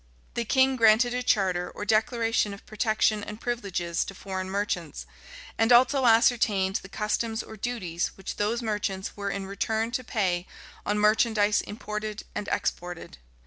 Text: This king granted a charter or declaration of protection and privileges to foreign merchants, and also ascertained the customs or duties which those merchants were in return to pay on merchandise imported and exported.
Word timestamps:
This 0.33 0.47
king 0.47 0.77
granted 0.77 1.13
a 1.13 1.21
charter 1.21 1.69
or 1.69 1.85
declaration 1.85 2.55
of 2.55 2.65
protection 2.65 3.23
and 3.23 3.39
privileges 3.39 4.03
to 4.05 4.15
foreign 4.15 4.49
merchants, 4.49 5.05
and 5.59 5.71
also 5.71 6.07
ascertained 6.07 6.77
the 6.77 6.89
customs 6.89 7.43
or 7.43 7.55
duties 7.55 8.07
which 8.15 8.37
those 8.37 8.63
merchants 8.63 9.15
were 9.15 9.29
in 9.29 9.45
return 9.45 9.91
to 9.91 10.03
pay 10.03 10.47
on 10.87 10.97
merchandise 10.97 11.61
imported 11.61 12.23
and 12.33 12.47
exported. 12.47 13.19